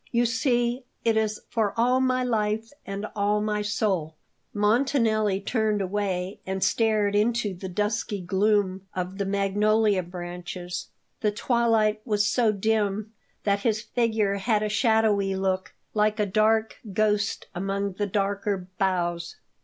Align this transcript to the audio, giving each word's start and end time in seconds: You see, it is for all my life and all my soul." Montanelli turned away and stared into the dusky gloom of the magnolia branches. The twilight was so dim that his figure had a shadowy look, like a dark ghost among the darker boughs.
You 0.11 0.25
see, 0.25 0.83
it 1.05 1.15
is 1.15 1.41
for 1.51 1.75
all 1.77 1.99
my 2.01 2.23
life 2.23 2.71
and 2.87 3.05
all 3.15 3.39
my 3.39 3.61
soul." 3.61 4.15
Montanelli 4.51 5.39
turned 5.41 5.79
away 5.79 6.39
and 6.43 6.63
stared 6.63 7.15
into 7.15 7.53
the 7.53 7.69
dusky 7.69 8.19
gloom 8.19 8.87
of 8.95 9.19
the 9.19 9.27
magnolia 9.27 10.01
branches. 10.01 10.87
The 11.19 11.29
twilight 11.31 12.01
was 12.03 12.25
so 12.25 12.51
dim 12.51 13.13
that 13.43 13.59
his 13.59 13.81
figure 13.83 14.37
had 14.37 14.63
a 14.63 14.69
shadowy 14.69 15.35
look, 15.35 15.75
like 15.93 16.19
a 16.19 16.25
dark 16.25 16.77
ghost 16.93 17.45
among 17.53 17.93
the 17.93 18.07
darker 18.07 18.65
boughs. 18.79 19.35